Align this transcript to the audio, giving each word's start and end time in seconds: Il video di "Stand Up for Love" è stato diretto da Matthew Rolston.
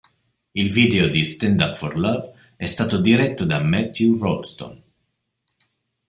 Il 0.55 0.71
video 0.71 1.07
di 1.09 1.23
"Stand 1.23 1.61
Up 1.61 1.75
for 1.75 1.95
Love" 1.95 2.33
è 2.55 2.65
stato 2.65 2.97
diretto 2.97 3.45
da 3.45 3.59
Matthew 3.59 4.17
Rolston. 4.17 4.81